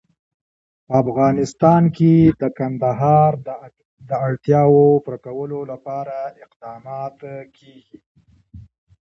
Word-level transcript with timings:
په 0.87 0.93
افغانستان 1.03 1.83
کې 1.97 2.13
د 2.41 2.43
کندهار 2.57 3.31
د 4.07 4.09
اړتیاوو 4.27 4.85
پوره 5.03 5.19
کولو 5.25 5.59
لپاره 5.71 6.15
اقدامات 6.45 7.15
کېږي. 7.57 7.99